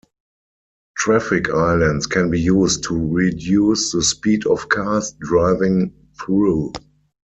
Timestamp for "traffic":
0.97-1.51